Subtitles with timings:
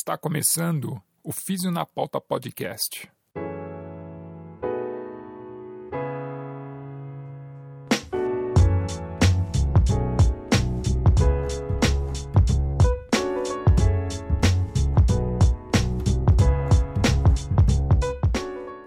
[0.00, 3.10] Está começando o Físio na Pauta Podcast.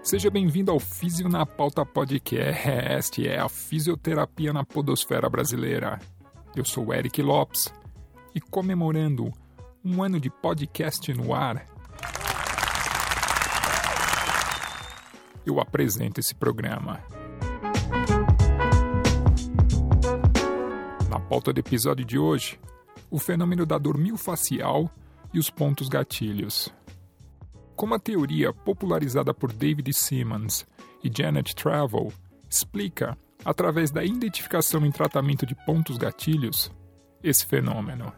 [0.02, 6.00] Seja bem-vindo ao Físio na Pauta Podcast, é a fisioterapia na podosfera brasileira.
[6.56, 7.70] Eu sou Eric Lopes
[8.34, 9.30] e comemorando
[9.84, 11.66] um ano de podcast no ar,
[15.44, 17.00] eu apresento esse programa.
[21.10, 22.60] Na pauta do episódio de hoje,
[23.10, 24.88] o fenômeno da dor miofascial
[25.34, 26.72] e os pontos gatilhos.
[27.74, 30.64] Como a teoria popularizada por David Simmons
[31.02, 32.12] e Janet Travel
[32.48, 36.70] explica, através da identificação em tratamento de pontos gatilhos,
[37.20, 38.12] esse fenômeno.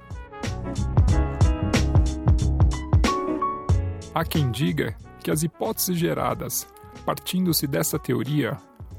[4.14, 6.68] Há quem diga que as hipóteses geradas
[7.04, 8.56] partindo-se dessa teoria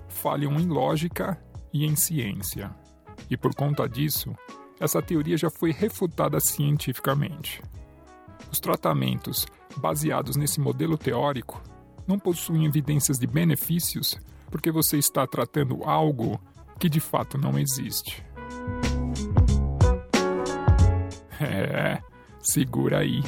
[0.09, 1.41] falham em lógica
[1.71, 2.69] e em ciência.
[3.29, 4.35] E por conta disso,
[4.77, 7.61] essa teoria já foi refutada cientificamente.
[8.51, 11.61] Os tratamentos baseados nesse modelo teórico
[12.05, 14.19] não possuem evidências de benefícios
[14.51, 16.39] porque você está tratando algo
[16.77, 18.21] que de fato não existe.
[21.39, 22.01] É,
[22.41, 23.21] segura aí.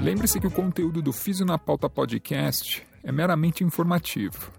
[0.00, 4.50] Lembre-se que o conteúdo do Físio na Pauta Podcast é meramente informativo.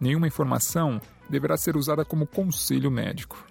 [0.00, 3.46] Nenhuma informação deverá ser usada como conselho médico.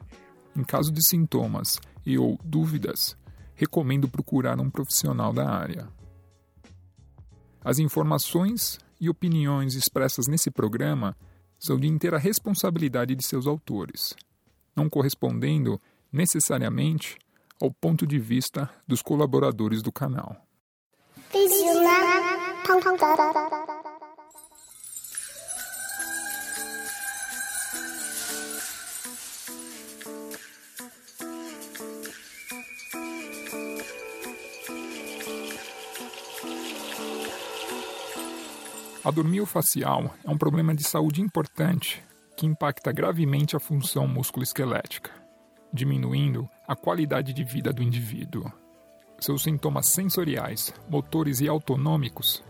[0.56, 3.18] Em caso de sintomas e ou dúvidas,
[3.56, 5.88] recomendo procurar um profissional da área.
[7.64, 11.16] As informações e opiniões expressas nesse programa
[11.60, 14.16] são de inteira responsabilidade de seus autores,
[14.76, 15.82] não correspondendo
[16.12, 17.18] necessariamente
[17.62, 20.36] ao ponto de vista dos colaboradores do canal.
[39.06, 42.04] A dormir facial é um problema de saúde importante
[42.36, 45.12] que impacta gravemente a função musculoesquelética,
[45.72, 48.52] diminuindo a qualidade de vida do indivíduo.
[49.20, 52.44] Seus sintomas sensoriais, motores e autonômicos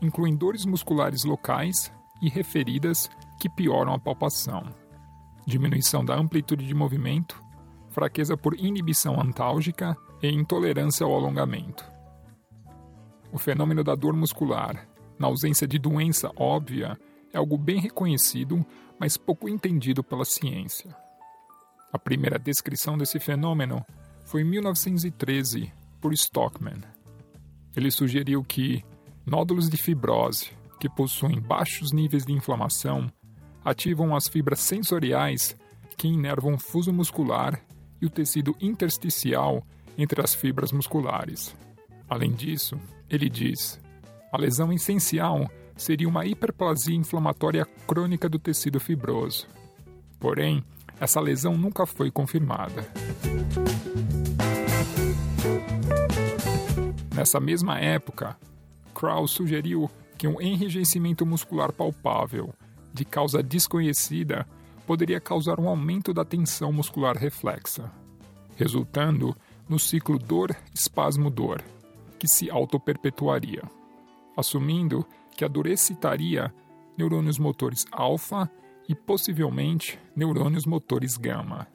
[0.00, 3.08] incluem dores musculares locais e referidas
[3.38, 4.74] que pioram a palpação,
[5.46, 7.40] diminuição da amplitude de movimento,
[7.90, 11.88] fraqueza por inibição antálgica e intolerância ao alongamento.
[13.30, 16.98] O fenômeno da dor muscular na ausência de doença óbvia,
[17.32, 18.64] é algo bem reconhecido,
[18.98, 20.94] mas pouco entendido pela ciência.
[21.92, 23.84] A primeira descrição desse fenômeno
[24.24, 26.80] foi em 1913 por Stockman.
[27.76, 28.84] Ele sugeriu que
[29.26, 30.50] nódulos de fibrose,
[30.80, 33.10] que possuem baixos níveis de inflamação,
[33.64, 35.56] ativam as fibras sensoriais
[35.96, 37.62] que inervam o fuso muscular
[38.00, 39.64] e o tecido intersticial
[39.96, 41.54] entre as fibras musculares.
[42.08, 43.80] Além disso, ele diz
[44.32, 49.46] a lesão essencial seria uma hiperplasia inflamatória crônica do tecido fibroso.
[50.18, 50.64] Porém,
[50.98, 52.86] essa lesão nunca foi confirmada.
[57.14, 58.34] Nessa mesma época,
[58.94, 62.54] Krauss sugeriu que um enrijecimento muscular palpável,
[62.94, 64.46] de causa desconhecida,
[64.86, 67.90] poderia causar um aumento da tensão muscular reflexa,
[68.56, 69.36] resultando
[69.68, 71.62] no ciclo dor-espasmo-dor,
[72.18, 73.62] que se autoperpetuaria
[74.36, 75.06] assumindo
[75.36, 76.52] que a dor excitaria
[76.96, 78.50] neurônios motores alfa
[78.88, 81.66] e possivelmente neurônios motores gama.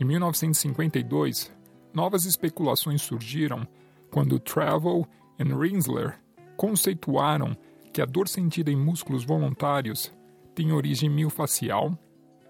[0.00, 1.52] Em 1952,
[1.92, 3.66] novas especulações surgiram
[4.10, 5.06] quando Travel
[5.38, 6.18] e Rinsler
[6.56, 7.56] conceituaram
[7.92, 10.12] que a dor sentida em músculos voluntários
[10.54, 11.96] tem origem miofacial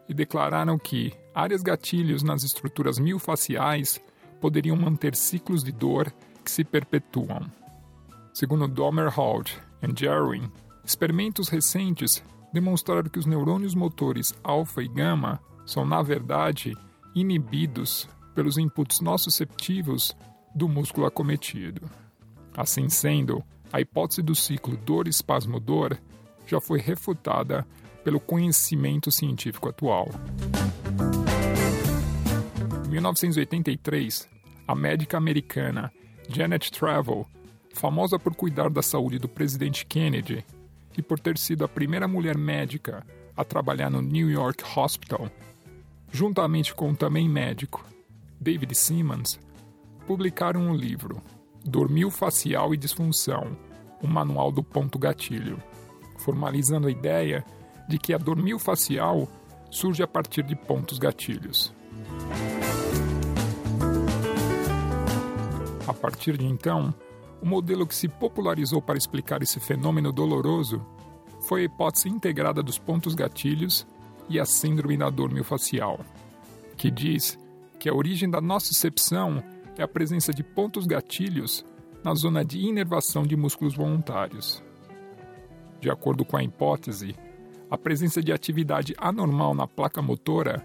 [0.08, 4.00] e declararam que áreas gatilhos nas estruturas miofaciais
[4.40, 6.12] poderiam manter ciclos de dor
[6.44, 7.50] que se perpetuam.
[8.32, 10.50] Segundo Domerhold e Jarwin,
[10.84, 12.22] experimentos recentes
[12.52, 16.76] demonstraram que os neurônios motores alfa e gama são, na verdade,
[17.14, 20.16] inibidos pelos inputs nociceptivos
[20.54, 21.88] do músculo acometido.
[22.56, 23.42] Assim sendo,
[23.72, 25.98] a hipótese do ciclo dor-espasmo-dor
[26.46, 27.66] já foi refutada
[28.02, 30.08] pelo conhecimento científico atual.
[32.86, 34.28] Em 1983,
[34.66, 35.92] a médica americana
[36.28, 37.26] Janet Travel
[37.78, 40.44] famosa por cuidar da saúde do presidente Kennedy
[40.96, 45.30] e por ter sido a primeira mulher médica a trabalhar no New York Hospital,
[46.10, 47.84] juntamente com o também médico
[48.40, 49.38] David Simmons,
[50.06, 51.22] publicaram um livro,
[51.64, 53.56] Dormil Facial e Disfunção,
[54.02, 55.62] o Manual do Ponto Gatilho,
[56.16, 57.44] formalizando a ideia
[57.88, 59.28] de que a dormil facial
[59.70, 61.72] surge a partir de pontos gatilhos.
[65.86, 66.92] A partir de então,
[67.40, 70.84] o modelo que se popularizou para explicar esse fenômeno doloroso
[71.40, 73.86] foi a hipótese integrada dos pontos gatilhos
[74.28, 76.00] e a síndrome da dor miofascial,
[76.76, 77.38] que diz
[77.78, 79.42] que a origem da nocicepção
[79.76, 81.64] é a presença de pontos gatilhos
[82.04, 84.62] na zona de inervação de músculos voluntários.
[85.80, 87.14] De acordo com a hipótese,
[87.70, 90.64] a presença de atividade anormal na placa motora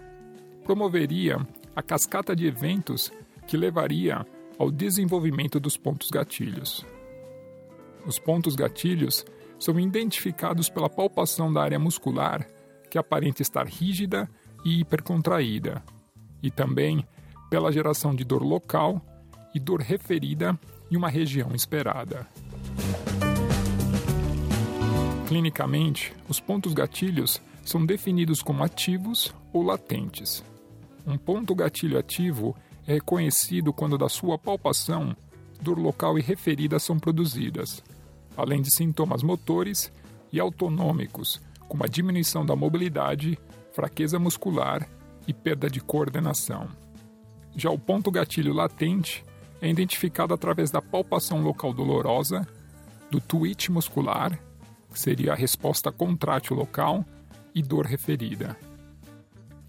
[0.64, 1.38] promoveria
[1.76, 3.12] a cascata de eventos
[3.46, 4.26] que levaria
[4.58, 6.84] ao desenvolvimento dos pontos gatilhos.
[8.06, 9.24] Os pontos gatilhos
[9.58, 12.46] são identificados pela palpação da área muscular,
[12.90, 14.28] que aparenta estar rígida
[14.64, 15.82] e hipercontraída,
[16.42, 17.06] e também
[17.50, 19.00] pela geração de dor local
[19.54, 20.58] e dor referida
[20.90, 22.26] em uma região esperada.
[25.26, 30.44] Clinicamente, os pontos gatilhos são definidos como ativos ou latentes.
[31.06, 32.54] Um ponto gatilho ativo
[32.86, 35.16] é reconhecido quando da sua palpação,
[35.60, 37.82] dor local e referida são produzidas,
[38.36, 39.92] além de sintomas motores
[40.32, 43.38] e autonômicos, como a diminuição da mobilidade,
[43.72, 44.88] fraqueza muscular
[45.26, 46.68] e perda de coordenação.
[47.56, 49.24] Já o ponto gatilho latente
[49.60, 52.46] é identificado através da palpação local dolorosa,
[53.10, 54.38] do twitch muscular,
[54.92, 57.04] que seria a resposta contrátil local,
[57.54, 58.56] e dor referida.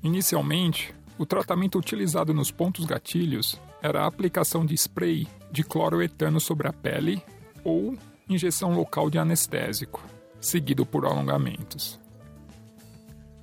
[0.01, 6.67] Inicialmente, o tratamento utilizado nos pontos gatilhos era a aplicação de spray de cloroetano sobre
[6.67, 7.21] a pele
[7.63, 7.97] ou
[8.27, 10.03] injeção local de anestésico,
[10.41, 11.99] seguido por alongamentos.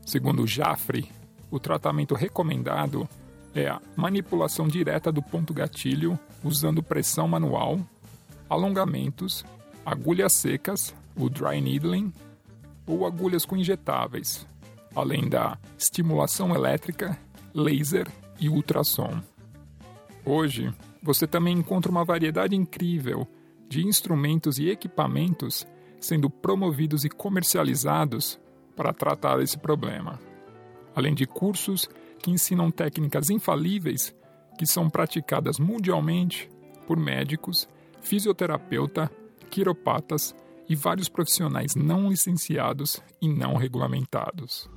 [0.05, 1.11] Segundo Jaffre,
[1.51, 3.09] o tratamento recomendado
[3.55, 7.81] é a manipulação direta do ponto gatilho usando pressão manual,
[8.49, 9.45] alongamentos,
[9.85, 12.13] agulhas secas, o dry needling,
[12.87, 14.47] ou agulhas com injetáveis,
[14.95, 17.19] além da estimulação elétrica
[17.55, 18.07] laser
[18.41, 19.21] e ultrassom.
[20.25, 20.73] Hoje,
[21.03, 23.27] você também encontra uma variedade incrível
[23.69, 25.67] de instrumentos e equipamentos
[26.01, 28.39] sendo promovidos e comercializados
[28.77, 30.19] para tratar esse problema,
[30.95, 31.89] além de cursos
[32.19, 34.15] que ensinam técnicas infalíveis
[34.59, 36.51] que são praticadas mundialmente
[36.87, 37.69] por médicos,
[38.01, 39.11] fisioterapeuta,
[39.51, 40.35] quiropatas
[40.69, 44.69] e vários profissionais não licenciados e não regulamentados.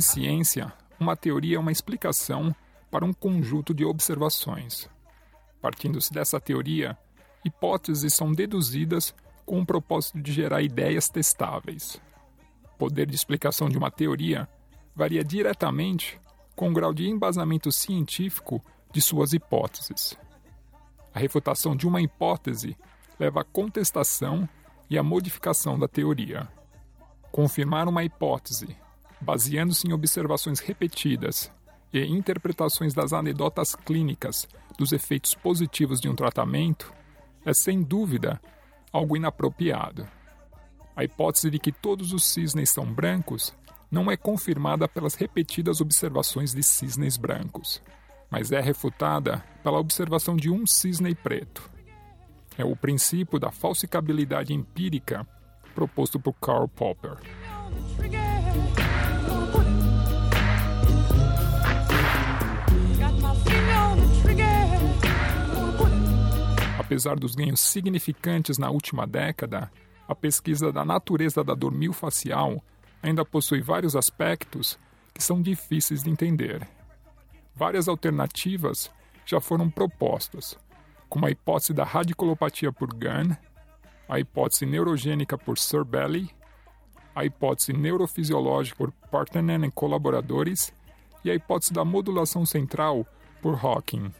[0.00, 2.54] Em ciência, uma teoria é uma explicação
[2.90, 4.88] para um conjunto de observações.
[5.60, 6.96] Partindo-se dessa teoria,
[7.44, 9.14] hipóteses são deduzidas
[9.44, 12.00] com o propósito de gerar ideias testáveis.
[12.64, 14.48] O poder de explicação de uma teoria
[14.96, 16.18] varia diretamente
[16.56, 20.16] com o grau de embasamento científico de suas hipóteses.
[21.12, 22.74] A refutação de uma hipótese
[23.18, 24.48] leva à contestação
[24.88, 26.48] e à modificação da teoria.
[27.30, 28.74] Confirmar uma hipótese,
[29.20, 31.50] baseando-se em observações repetidas
[31.92, 34.48] e interpretações das anedotas clínicas
[34.78, 36.92] dos efeitos positivos de um tratamento,
[37.44, 38.40] é sem dúvida
[38.92, 40.06] algo inapropriado.
[40.94, 43.54] A hipótese de que todos os cisnes são brancos
[43.90, 47.82] não é confirmada pelas repetidas observações de cisnes brancos,
[48.30, 51.68] mas é refutada pela observação de um cisne preto.
[52.56, 55.26] É o princípio da falsificabilidade empírica
[55.74, 57.16] proposto por Karl Popper.
[66.90, 69.70] Apesar dos ganhos significantes na última década,
[70.08, 72.60] a pesquisa da natureza da dor facial
[73.00, 74.76] ainda possui vários aspectos
[75.14, 76.66] que são difíceis de entender.
[77.54, 78.90] Várias alternativas
[79.24, 80.58] já foram propostas,
[81.08, 83.36] como a hipótese da radicolopatia por Gunn,
[84.08, 86.28] a hipótese neurogênica por Serbelli,
[87.14, 90.74] a hipótese neurofisiológica por Partanen e colaboradores
[91.24, 93.06] e a hipótese da modulação central
[93.40, 94.12] por Hawking.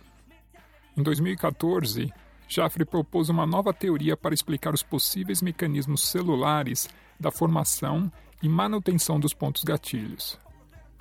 [0.96, 2.12] Em 2014,
[2.50, 6.88] Jaffre propôs uma nova teoria para explicar os possíveis mecanismos celulares
[7.18, 8.10] da formação
[8.42, 10.36] e manutenção dos pontos gatilhos.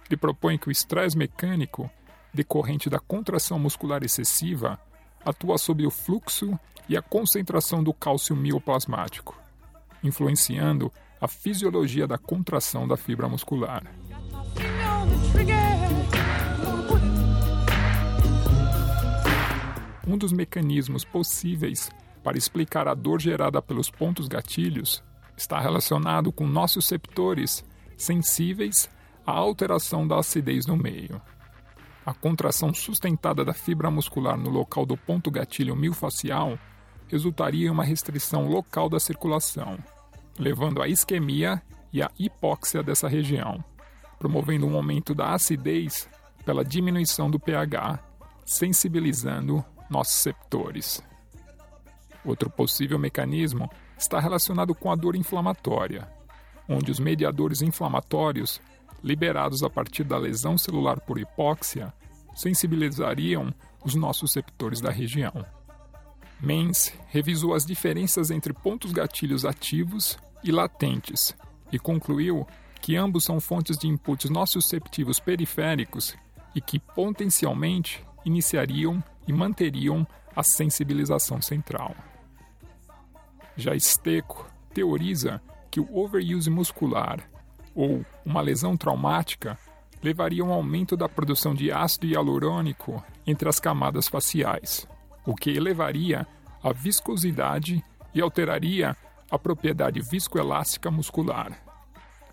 [0.08, 1.90] Ele propõe que o estresse mecânico,
[2.32, 4.80] decorrente da contração muscular excessiva,
[5.26, 9.36] atua sobre o fluxo e a concentração do cálcio mioplasmático,
[10.04, 13.84] influenciando a fisiologia da contração da fibra muscular.
[20.10, 21.92] Um dos mecanismos possíveis
[22.24, 25.04] para explicar a dor gerada pelos pontos gatilhos
[25.38, 27.64] está relacionado com nossos receptores
[27.96, 28.90] sensíveis
[29.24, 31.22] à alteração da acidez no meio.
[32.04, 36.58] A contração sustentada da fibra muscular no local do ponto gatilho miofascial
[37.08, 39.78] resultaria em uma restrição local da circulação,
[40.40, 41.62] levando à isquemia
[41.94, 43.64] e à hipóxia dessa região,
[44.18, 46.10] promovendo um aumento da acidez
[46.44, 48.00] pela diminuição do pH,
[48.44, 51.04] sensibilizando nossos receptores.
[52.24, 56.08] Outro possível mecanismo está relacionado com a dor inflamatória,
[56.68, 58.62] onde os mediadores inflamatórios,
[59.04, 61.94] liberados a partir da lesão celular por hipóxia,
[62.36, 63.54] sensibilizariam
[63.84, 65.46] os nossos receptores da região.
[66.40, 71.36] Menz revisou as diferenças entre pontos gatilhos ativos e latentes
[71.72, 72.48] e concluiu
[72.82, 76.16] que ambos são fontes de inputs nociceptivos periféricos
[76.56, 81.96] e que potencialmente iniciariam e manteriam a sensibilização central.
[83.56, 87.20] Já Esteco teoriza que o overuse muscular
[87.76, 89.58] ou uma lesão traumática
[90.02, 94.88] levaria a um aumento da produção de ácido hialurônico entre as camadas faciais,
[95.26, 96.26] o que elevaria
[96.64, 97.84] a viscosidade
[98.14, 98.96] e alteraria
[99.30, 101.52] a propriedade viscoelástica muscular.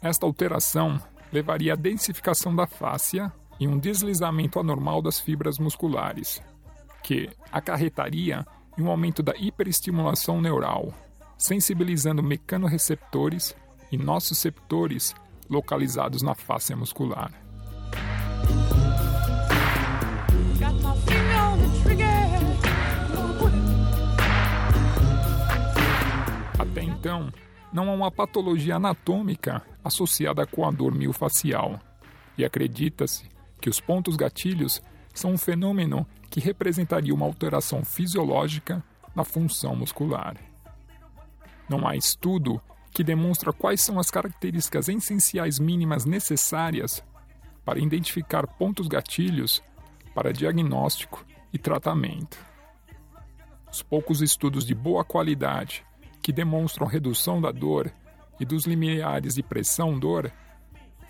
[0.00, 1.00] Esta alteração
[1.32, 6.40] levaria à densificação da fáscia e um deslizamento anormal das fibras musculares,
[7.02, 8.44] que acarretaria
[8.76, 10.92] em um aumento da hiperestimulação neural,
[11.38, 13.56] sensibilizando mecanorreceptores
[13.90, 15.14] e nociceptores
[15.48, 17.32] localizados na face muscular.
[26.58, 27.30] Até então,
[27.72, 31.78] não há uma patologia anatômica associada com a dor miofascial,
[32.36, 34.82] e acredita-se que os pontos gatilhos
[35.14, 38.84] são um fenômeno que representaria uma alteração fisiológica
[39.14, 40.36] na função muscular.
[41.68, 42.60] Não há estudo
[42.92, 47.02] que demonstra quais são as características essenciais mínimas necessárias
[47.64, 49.62] para identificar pontos gatilhos
[50.14, 52.38] para diagnóstico e tratamento.
[53.70, 55.84] Os poucos estudos de boa qualidade
[56.22, 57.92] que demonstram redução da dor
[58.40, 60.30] e dos limiares de pressão-dor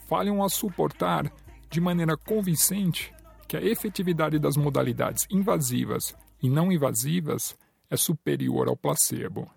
[0.09, 1.31] falham a suportar
[1.71, 3.13] de maneira convincente
[3.49, 7.57] que a efetividade das modalidades invasivas e não invasivas
[7.91, 9.51] é superior ao placebo.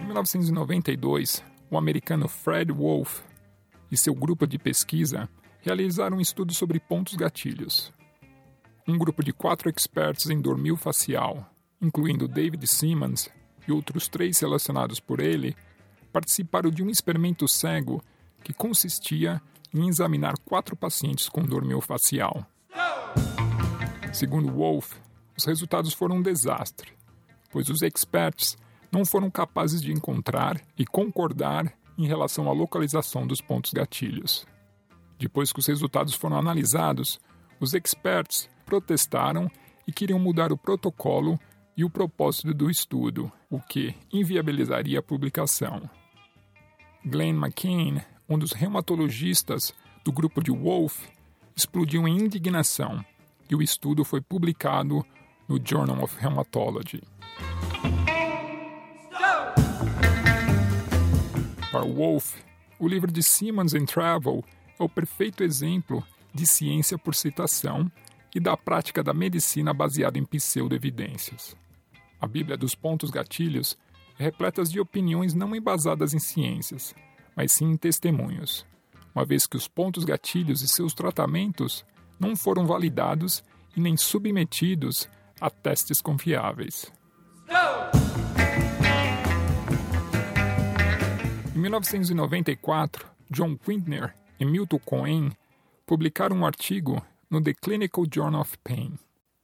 [0.00, 3.20] Em 1992, o americano Fred Wolf
[3.90, 5.28] e seu grupo de pesquisa
[5.60, 7.92] realizaram um estudo sobre pontos gatilhos.
[8.86, 13.30] Um grupo de quatro expertos em dormir facial, incluindo David Simmons
[13.66, 15.56] e outros três relacionados por ele,
[16.12, 18.02] participaram de um experimento cego
[18.42, 19.40] que consistia
[19.72, 22.46] em examinar quatro pacientes com dor miofascial.
[24.12, 24.94] Segundo Wolff,
[25.36, 26.92] os resultados foram um desastre,
[27.50, 28.56] pois os experts
[28.92, 34.46] não foram capazes de encontrar e concordar em relação à localização dos pontos gatilhos.
[35.18, 37.20] Depois que os resultados foram analisados,
[37.58, 39.50] os experts protestaram
[39.86, 41.38] e queriam mudar o protocolo
[41.76, 45.88] e o propósito do estudo, o que inviabilizaria a publicação.
[47.04, 51.06] Glenn McCain um dos reumatologistas do grupo de Wolf,
[51.54, 53.04] explodiu em indignação
[53.48, 55.04] e o estudo foi publicado
[55.46, 57.02] no Journal of Rheumatology.
[61.70, 62.36] Para Wolf,
[62.78, 64.42] o livro de Simmons and Travel
[64.78, 66.02] é o perfeito exemplo
[66.32, 67.90] de ciência por citação
[68.34, 71.56] e da prática da medicina baseada em pseudo-evidências.
[72.20, 73.78] A Bíblia dos Pontos Gatilhos
[74.18, 76.94] é repleta de opiniões não embasadas em ciências,
[77.36, 78.66] mas sim em testemunhos,
[79.14, 81.84] uma vez que os pontos gatilhos e seus tratamentos
[82.18, 83.44] não foram validados
[83.76, 85.08] e nem submetidos
[85.40, 86.92] a testes confiáveis.
[91.54, 95.32] Em 1994, John Quintner e Milton Cohen
[95.86, 97.00] publicaram um artigo
[97.34, 98.96] no The Clinical Journal of Pain,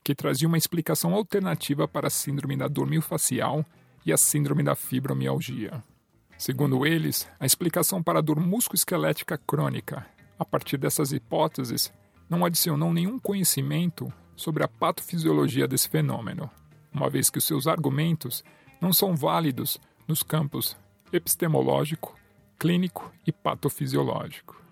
[0.05, 3.67] que trazia uma explicação alternativa para a síndrome da dor miofascial
[4.07, 5.83] e a síndrome da fibromialgia.
[6.39, 10.07] Segundo eles, a explicação para a dor musculoesquelética crônica,
[10.39, 11.93] a partir dessas hipóteses,
[12.29, 16.49] não adicionou nenhum conhecimento sobre a patofisiologia desse fenômeno,
[16.93, 18.45] uma vez que os seus argumentos
[18.81, 20.77] não são válidos nos campos
[21.13, 22.17] epistemológico,
[22.57, 24.63] clínico e patofisiológico.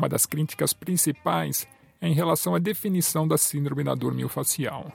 [0.00, 1.68] Uma das críticas principais
[2.00, 4.90] é em relação à definição da síndrome da dor miofascial.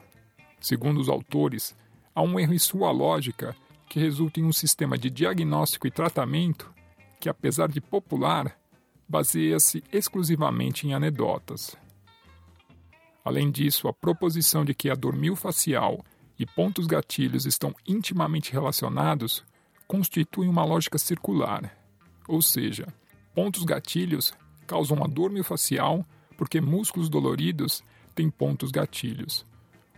[0.59, 1.75] Segundo os autores,
[2.15, 3.55] há um erro em sua lógica
[3.87, 6.73] que resulta em um sistema de diagnóstico e tratamento
[7.19, 8.57] que, apesar de popular,
[9.07, 11.77] baseia-se exclusivamente em anedotas.
[13.23, 16.03] Além disso, a proposição de que a dor miofascial
[16.39, 19.45] e pontos gatilhos estão intimamente relacionados
[19.87, 21.77] constitui uma lógica circular,
[22.27, 22.87] ou seja,
[23.35, 24.33] pontos gatilhos
[24.65, 26.05] causam a dor miofascial
[26.37, 29.45] porque músculos doloridos têm pontos gatilhos,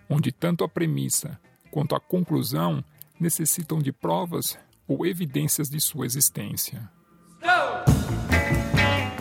[0.09, 1.39] onde tanto a premissa
[1.71, 2.83] quanto a conclusão
[3.19, 4.57] necessitam de provas
[4.88, 6.89] ou evidências de sua existência.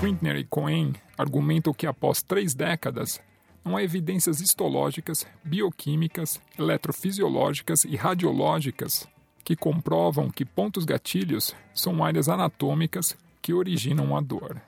[0.00, 3.20] Quintner e Cohen argumentam que após três décadas
[3.64, 9.08] não há evidências histológicas, bioquímicas, eletrofisiológicas e radiológicas
[9.42, 14.60] que comprovam que pontos gatilhos são áreas anatômicas que originam a dor.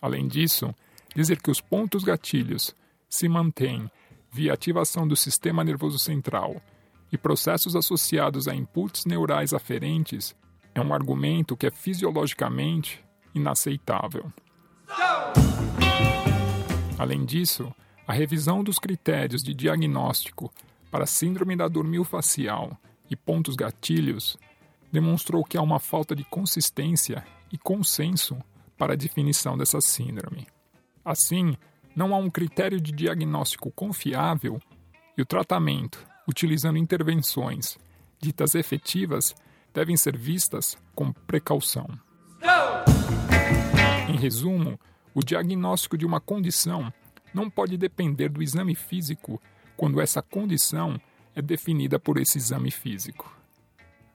[0.00, 0.74] Além disso,
[1.14, 2.74] dizer que os pontos gatilhos
[3.08, 3.90] se mantêm
[4.30, 6.60] via ativação do sistema nervoso central
[7.10, 10.36] e processos associados a inputs neurais aferentes
[10.74, 13.02] é um argumento que é fisiologicamente
[13.34, 14.30] inaceitável.
[16.98, 17.72] Além disso,
[18.06, 20.52] a revisão dos critérios de diagnóstico
[20.90, 22.76] para síndrome da dor miofascial
[23.10, 24.36] e pontos gatilhos
[24.90, 28.36] demonstrou que há uma falta de consistência e consenso
[28.78, 30.46] para a definição dessa síndrome.
[31.04, 31.56] Assim,
[31.94, 34.60] não há um critério de diagnóstico confiável
[35.16, 37.76] e o tratamento, utilizando intervenções
[38.20, 39.34] ditas efetivas,
[39.74, 41.88] devem ser vistas com precaução.
[44.08, 44.78] Em resumo,
[45.14, 46.92] o diagnóstico de uma condição
[47.34, 49.40] não pode depender do exame físico
[49.76, 51.00] quando essa condição
[51.34, 53.32] é definida por esse exame físico.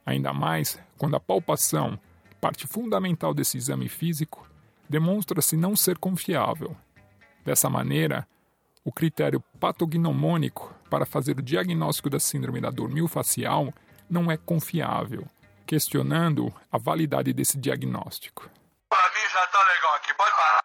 [0.05, 2.00] Ainda mais quando a palpação,
[2.41, 4.50] parte fundamental desse exame físico,
[4.93, 6.77] demonstra-se não ser confiável.
[7.43, 8.27] Dessa maneira,
[8.85, 13.73] o critério patognomônico para fazer o diagnóstico da síndrome da dor miofascial
[14.07, 15.25] não é confiável,
[15.65, 18.47] questionando a validade desse diagnóstico.
[18.88, 20.62] Para mim já tá legal aqui, pode parar.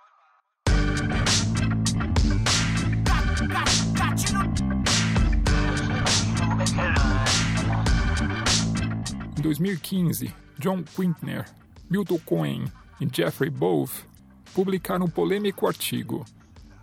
[9.38, 11.46] Em 2015, John Quintner,
[11.88, 14.07] Milton Cohen e Jeffrey Bove
[14.54, 16.24] publicaram um polêmico artigo,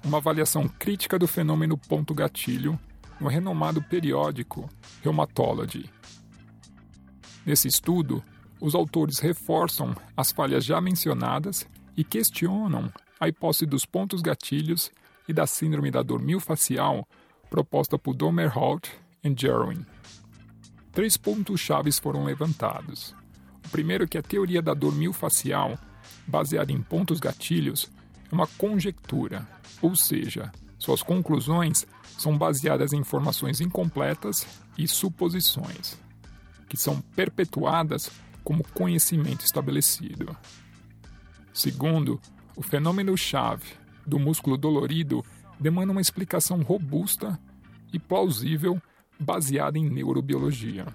[0.03, 2.79] uma avaliação crítica do fenômeno ponto-gatilho,
[3.19, 4.69] no renomado periódico
[5.01, 5.89] Rheumatology.
[7.45, 8.23] Nesse estudo,
[8.59, 14.91] os autores reforçam as falhas já mencionadas e questionam a hipótese dos pontos gatilhos
[15.27, 17.07] e da síndrome da dor miofascial
[17.49, 18.89] proposta por Domerholt
[19.23, 19.85] e Gerwin.
[20.91, 23.15] Três pontos chaves foram levantados.
[23.65, 25.77] O primeiro é que a teoria da dor miofascial
[26.27, 27.91] baseada em pontos gatilhos,
[28.31, 29.47] é uma conjectura,
[29.81, 31.85] ou seja, suas conclusões
[32.17, 35.97] são baseadas em informações incompletas e suposições,
[36.67, 38.11] que são perpetuadas
[38.43, 40.35] como conhecimento estabelecido.
[41.53, 42.21] Segundo,
[42.55, 43.73] o fenômeno-chave
[44.05, 45.25] do músculo dolorido
[45.59, 47.39] demanda uma explicação robusta
[47.91, 48.81] e plausível
[49.19, 50.85] baseada em neurobiologia.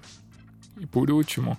[0.79, 1.59] E por último,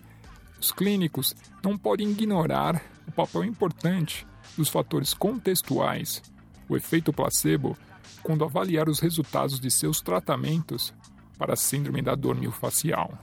[0.61, 6.21] os clínicos não podem ignorar o papel importante dos fatores contextuais,
[6.69, 7.75] o efeito placebo,
[8.21, 10.93] quando avaliar os resultados de seus tratamentos
[11.35, 13.17] para a síndrome da dor miofascial.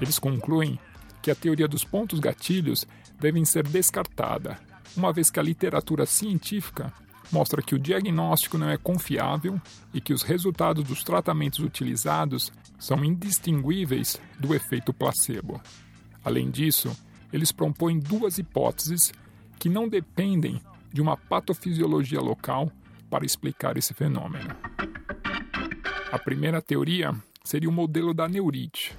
[0.00, 0.76] Eles concluem
[1.22, 2.84] que a teoria dos pontos gatilhos
[3.20, 4.58] deve ser descartada,
[4.96, 6.92] uma vez que a literatura científica
[7.32, 9.60] mostra que o diagnóstico não é confiável
[9.92, 15.60] e que os resultados dos tratamentos utilizados são indistinguíveis do efeito placebo.
[16.22, 16.94] Além disso,
[17.32, 19.12] eles propõem duas hipóteses
[19.58, 20.60] que não dependem
[20.92, 22.70] de uma patofisiologia local
[23.08, 24.54] para explicar esse fenômeno.
[26.12, 28.94] A primeira teoria seria o modelo da neurite,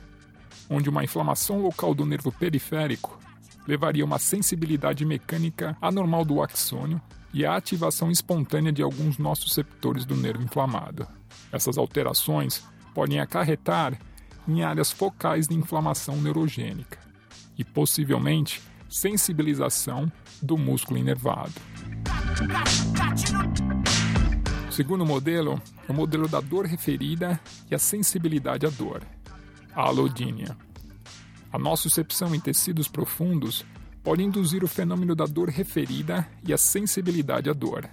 [0.68, 3.20] onde uma inflamação local do nervo periférico
[3.68, 7.00] levaria uma sensibilidade mecânica anormal do axônio
[7.34, 11.08] e a ativação espontânea de alguns nociceptores do nervo inflamado.
[11.52, 14.00] Essas alterações podem acarretar
[14.48, 17.00] em áreas focais de inflamação neurogênica
[17.58, 21.54] e possivelmente sensibilização do músculo inervado.
[24.68, 29.02] O segundo modelo é o modelo da dor referida e a sensibilidade à dor,
[29.74, 30.56] a alodínia.
[31.52, 33.66] A nocicepção em tecidos profundos
[34.04, 37.90] pode induzir o fenômeno da dor referida e a sensibilidade à dor.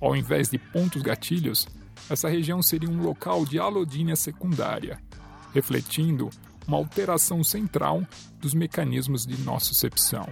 [0.00, 1.66] Ao invés de pontos gatilhos,
[2.08, 5.00] essa região seria um local de alodínia secundária,
[5.52, 6.30] refletindo
[6.66, 8.02] uma alteração central
[8.40, 10.28] dos mecanismos de nocicepção.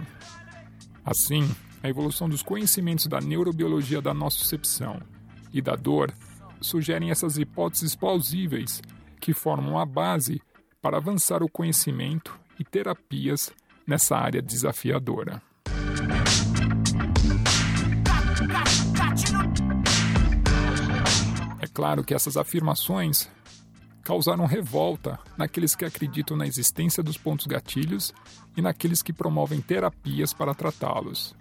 [1.03, 1.49] Assim,
[1.81, 5.01] a evolução dos conhecimentos da neurobiologia da nocicepção
[5.51, 6.13] e da dor
[6.61, 8.81] sugerem essas hipóteses plausíveis
[9.19, 10.41] que formam a base
[10.81, 13.51] para avançar o conhecimento e terapias
[13.85, 15.41] nessa área desafiadora.
[21.59, 23.29] É claro que essas afirmações
[24.03, 28.13] causaram revolta naqueles que acreditam na existência dos pontos gatilhos
[28.55, 31.35] e naqueles que promovem terapias para tratá-los.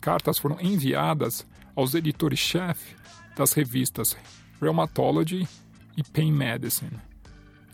[0.00, 2.96] Cartas foram enviadas aos editores-chefe
[3.36, 4.16] das revistas
[4.60, 5.48] Rheumatology
[5.96, 7.00] e Pain Medicine,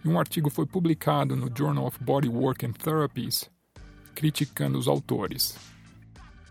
[0.05, 3.51] e um artigo foi publicado no Journal of Bodywork and Therapies
[4.19, 5.57] criticando os autores.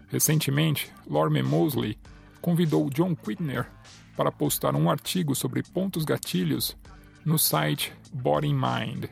[0.08, 2.00] Recentemente, Lorme Mosley
[2.40, 3.70] convidou John Quittner
[4.16, 6.78] para postar um artigo sobre pontos gatilhos
[7.26, 9.10] no site Body Mind,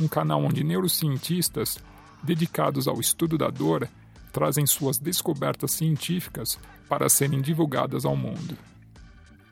[0.00, 1.78] um canal onde neurocientistas
[2.20, 3.88] dedicados ao estudo da dor
[4.32, 8.58] trazem suas descobertas científicas para serem divulgadas ao mundo.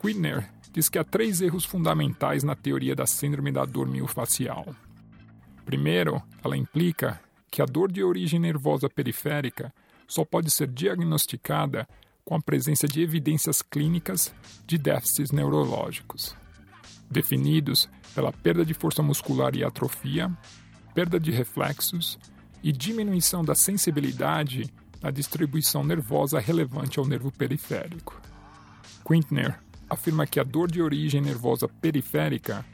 [0.01, 4.67] Quidner diz que há três erros fundamentais na teoria da síndrome da dor miofascial.
[5.65, 7.21] Primeiro, ela implica
[7.57, 9.73] que a dor de origem nervosa periférica
[10.07, 11.88] só pode ser diagnosticada
[12.23, 14.31] com a presença de evidências clínicas
[14.66, 16.37] de déficits neurológicos
[17.11, 20.31] definidos pela perda de força muscular e atrofia,
[20.95, 22.19] perda de reflexos
[22.62, 28.21] e diminuição da sensibilidade na distribuição nervosa relevante ao nervo periférico.
[29.03, 32.66] Quintner afirma que a dor de origem nervosa periférica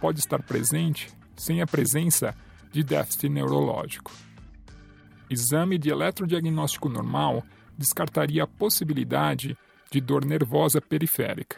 [0.00, 2.34] pode estar presente sem a presença
[2.72, 4.10] de déficit neurológico.
[5.30, 7.44] Exame de eletrodiagnóstico normal
[7.78, 9.56] descartaria a possibilidade
[9.88, 11.56] de dor nervosa periférica.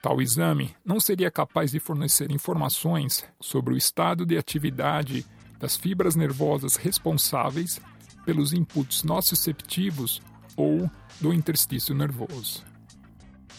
[0.00, 5.26] Tal exame não seria capaz de fornecer informações sobre o estado de atividade
[5.60, 7.78] das fibras nervosas responsáveis
[8.24, 10.22] pelos inputs nociceptivos
[10.56, 12.64] ou do interstício nervoso.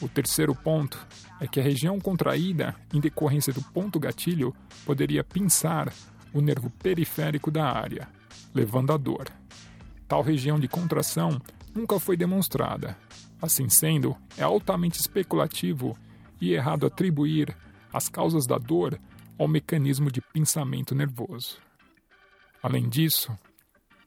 [0.01, 1.05] O terceiro ponto
[1.39, 5.93] é que a região contraída, em decorrência do ponto gatilho, poderia pinçar
[6.33, 8.09] o nervo periférico da área,
[8.53, 9.27] levando à dor.
[10.13, 11.41] Tal região de contração
[11.73, 12.95] nunca foi demonstrada.
[13.41, 15.97] Assim sendo, é altamente especulativo
[16.39, 17.57] e errado atribuir
[17.91, 18.99] as causas da dor
[19.39, 21.57] ao mecanismo de pinçamento nervoso.
[22.61, 23.35] Além disso,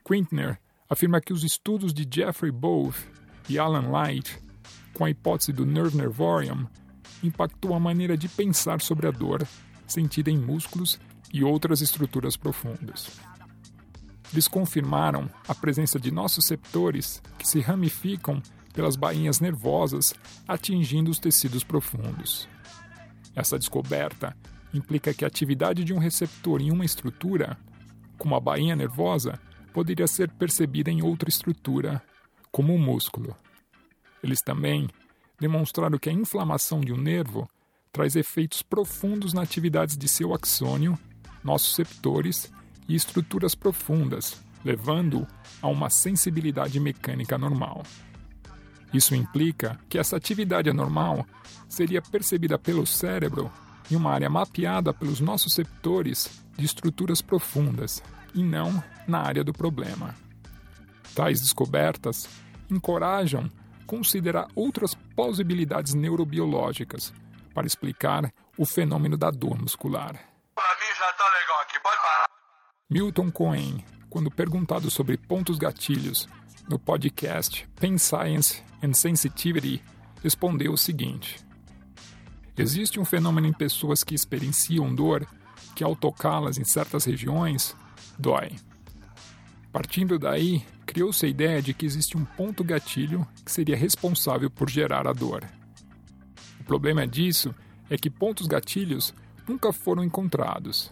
[0.07, 0.57] Quintner
[0.89, 2.97] afirma que os estudos de Jeffrey Bove
[3.49, 4.39] e Alan Light,
[4.93, 6.67] com a hipótese do nerve nervorium,
[7.21, 9.45] impactou a maneira de pensar sobre a dor
[9.85, 10.97] sentida em músculos
[11.33, 13.11] e outras estruturas profundas.
[14.31, 18.41] Eles confirmaram a presença de nociceptores que se ramificam
[18.73, 20.13] pelas bainhas nervosas,
[20.47, 22.47] atingindo os tecidos profundos.
[23.35, 24.35] Essa descoberta
[24.73, 27.57] implica que a atividade de um receptor em uma estrutura,
[28.17, 29.39] como a bainha nervosa,
[29.73, 32.01] poderia ser percebida em outra estrutura,
[32.51, 33.35] como o músculo.
[34.23, 34.87] Eles também
[35.39, 37.49] demonstraram que a inflamação de um nervo
[37.91, 40.97] traz efeitos profundos na atividade de seu axônio,
[41.43, 42.51] nociceptores
[42.87, 45.27] e estruturas profundas, levando
[45.61, 47.83] a uma sensibilidade mecânica normal.
[48.93, 51.25] Isso implica que essa atividade anormal
[51.67, 53.51] seria percebida pelo cérebro
[53.91, 58.01] em uma área mapeada pelos nossos receptores de estruturas profundas
[58.33, 60.15] e não na área do problema.
[61.15, 62.27] Tais descobertas
[62.69, 63.49] encorajam
[63.85, 67.13] considerar outras possibilidades neurobiológicas
[67.53, 70.13] para explicar o fenômeno da dor muscular.
[70.53, 72.27] Pra mim já tá legal aqui, pode parar.
[72.89, 76.25] Milton Cohen, quando perguntado sobre pontos gatilhos
[76.69, 79.83] no podcast Pain Science and Sensitivity,
[80.23, 81.37] respondeu o seguinte:
[82.57, 85.27] Existe um fenômeno em pessoas que experienciam dor
[85.75, 87.75] que, ao tocá-las em certas regiões,
[88.17, 88.55] dói.
[89.69, 94.69] Partindo daí, criou-se a ideia de que existe um ponto gatilho que seria responsável por
[94.69, 95.43] gerar a dor.
[96.61, 97.53] O problema disso
[97.89, 99.13] é que pontos gatilhos
[99.45, 100.89] nunca foram encontrados.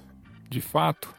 [0.50, 1.16] De fato,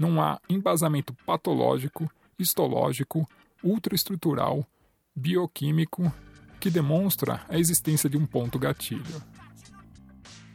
[0.00, 3.28] não há embasamento patológico, histológico
[3.62, 4.66] ultraestrutural
[5.14, 6.10] bioquímico
[6.58, 9.22] que demonstra a existência de um ponto gatilho.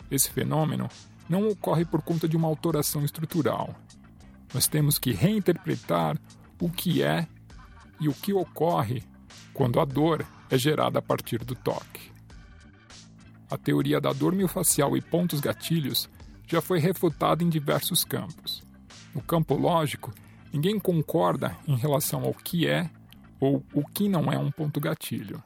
[0.09, 0.89] Esse fenômeno
[1.29, 3.75] não ocorre por conta de uma alteração estrutural.
[4.51, 6.17] Nós temos que reinterpretar
[6.59, 7.27] o que é
[8.01, 9.03] e o que ocorre
[9.53, 12.11] quando a dor é gerada a partir do toque.
[13.47, 16.09] A teoria da dor miofascial e pontos gatilhos
[16.47, 18.64] já foi refutada em diversos campos.
[19.15, 20.13] No campo lógico,
[20.55, 22.89] Ninguém concorda em relação ao que é
[23.41, 25.43] ou o que não é um ponto gatilho.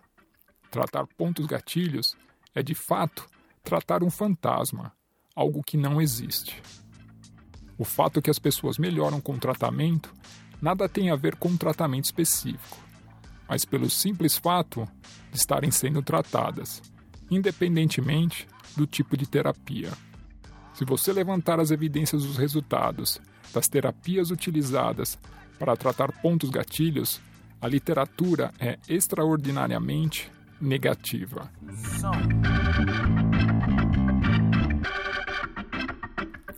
[0.69, 2.15] Tratar pontos gatilhos
[2.53, 3.27] é de fato
[3.63, 4.93] tratar um fantasma,
[5.36, 6.62] algo que não existe.
[7.75, 10.13] O fato que as pessoas melhoram com tratamento
[10.62, 12.77] nada tem a ver com um tratamento específico.
[13.47, 14.88] mas pelo simples fato
[15.32, 16.84] de estarem sendo tratadas,
[17.32, 19.91] independentemente do tipo de terapia.
[20.71, 23.19] Se você levantar as evidências dos resultados
[23.53, 25.17] das terapias utilizadas
[25.57, 27.19] para tratar pontos gatilhos,
[27.62, 30.31] a literatura é extraordinariamente
[30.62, 31.51] negativa.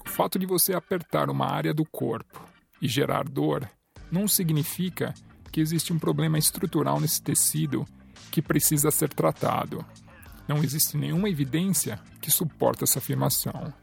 [0.05, 2.41] O fato de você apertar uma área do corpo
[2.81, 3.67] e gerar dor
[4.11, 5.13] não significa
[5.51, 7.85] que existe um problema estrutural nesse tecido
[8.29, 9.85] que precisa ser tratado.
[10.47, 13.73] Não existe nenhuma evidência que suporte essa afirmação.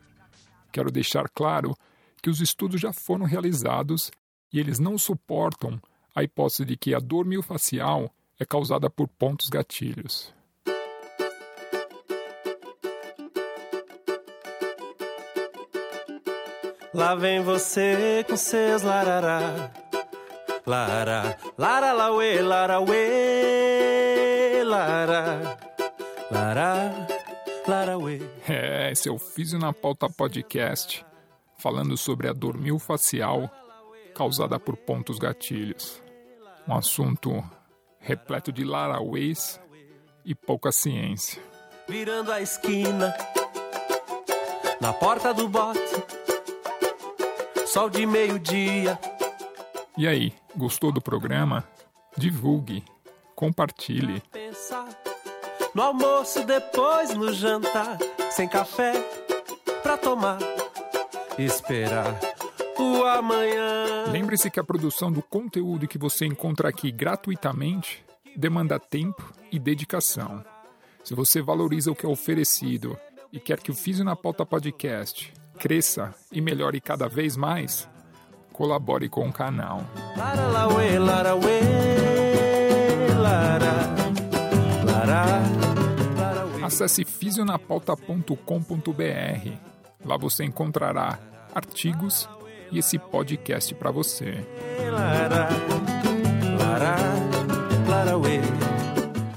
[0.71, 1.75] Quero deixar claro
[2.23, 4.11] que os estudos já foram realizados
[4.53, 5.81] e eles não suportam
[6.15, 10.33] a hipótese de que a dor miofascial é causada por pontos gatilhos.
[16.95, 19.71] Lá vem você com seus larará.
[20.67, 25.57] Lara, lara, lauê, lara, uê, lara,
[26.31, 27.07] lara,
[27.67, 28.21] lara, uê.
[28.49, 31.07] É, esse é o Físio na Pauta Podcast,
[31.59, 33.51] falando sobre a dor miofascial
[34.15, 36.03] causada por pontos gatilhos.
[36.67, 37.45] Um assunto
[38.01, 39.61] repleto de larauês
[40.25, 41.43] e pouca ciência.
[41.89, 43.15] Virando a esquina,
[44.81, 45.81] na porta do bote,
[47.67, 48.99] sol de meio-dia.
[49.97, 51.65] E aí, gostou do programa?
[52.17, 52.85] Divulgue,
[53.35, 54.21] compartilhe.
[54.33, 54.89] Pensar
[55.75, 57.99] no almoço, depois no jantar,
[58.31, 58.93] sem café
[59.83, 60.39] pra tomar,
[61.39, 62.19] esperar
[62.79, 64.05] o amanhã.
[64.11, 68.05] Lembre-se que a produção do conteúdo que você encontra aqui gratuitamente
[68.37, 70.45] demanda tempo e dedicação.
[71.03, 72.97] Se você valoriza o que é oferecido
[73.33, 77.89] e quer que o Físio na Pauta Podcast cresça e melhore cada vez mais,
[78.53, 79.85] colabore com o canal.
[86.63, 89.78] Acesse fisionapauta.com.br.
[90.05, 91.19] Lá você encontrará
[91.55, 92.29] artigos
[92.71, 94.47] e esse podcast para você.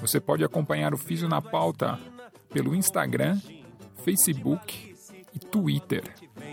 [0.02, 1.98] Você pode acompanhar o Físio na Pauta
[2.54, 3.40] pelo Instagram,
[4.04, 4.96] Facebook
[5.34, 6.04] e Twitter.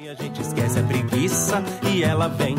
[0.08, 2.54] A gente esquece a preguiça e ela vem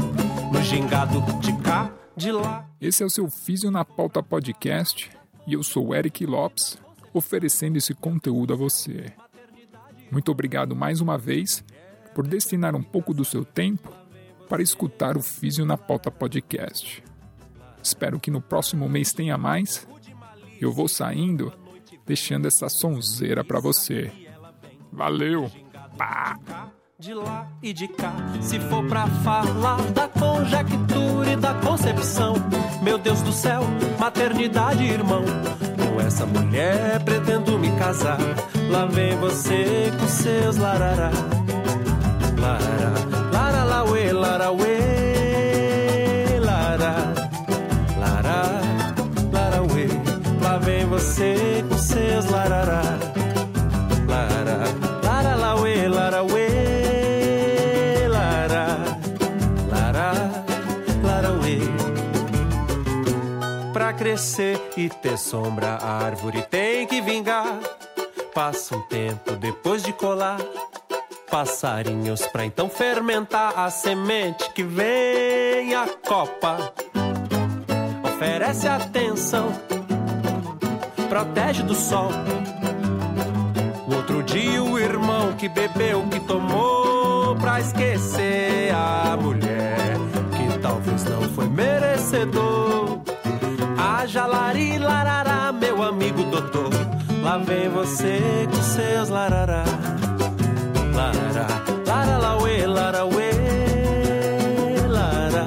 [0.52, 2.68] no gingado de cá, de lá.
[2.80, 5.10] Esse é o seu Físio na Pauta Podcast
[5.48, 6.78] e eu sou Eric Lopes,
[7.14, 9.12] oferecendo esse conteúdo a você.
[10.12, 11.64] Muito obrigado mais uma vez
[12.14, 13.94] por destinar um pouco do seu tempo
[14.48, 17.04] para escutar o Físio na Pauta Podcast.
[17.82, 19.88] Espero que no próximo mês tenha mais.
[20.60, 21.54] Eu vou saindo,
[22.06, 24.12] deixando essa sonzeira para você.
[24.92, 25.50] Valeu!
[25.98, 26.79] Pá!
[27.00, 32.36] De lá e de cá, se for pra falar da conjectura e da concepção,
[32.82, 33.62] meu Deus do céu,
[33.98, 35.24] maternidade, irmão.
[35.78, 38.18] Com essa mulher pretendo me casar.
[38.70, 41.10] Lá vem você com seus larará.
[42.38, 42.94] Lara,
[43.32, 44.50] lara, lauê, lara,
[46.42, 46.96] lara,
[47.98, 48.62] lara,
[49.32, 49.88] lara, uê.
[50.44, 53.19] Lá vem você com seus larará.
[64.20, 67.58] Crescer e ter sombra, a árvore tem que vingar.
[68.34, 70.40] Passa um tempo depois de colar.
[71.32, 76.74] Passarinhos pra então fermentar a semente que vem a copa.
[78.04, 79.54] Oferece atenção,
[81.08, 82.12] protege do sol.
[83.88, 89.96] O outro dia o irmão que bebeu, que tomou pra esquecer a mulher
[90.36, 92.69] que talvez não foi merecedor
[94.10, 96.72] jalari, larará, meu amigo doutor.
[97.22, 99.64] Lá vem você com seus larará.
[100.94, 101.48] Larará,
[101.86, 103.32] laralauê, larauê.
[104.88, 105.46] Lara,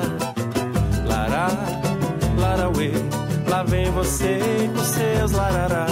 [1.05, 1.49] lará,
[2.39, 2.93] larauê.
[3.49, 5.87] Lá vem você com seus larará.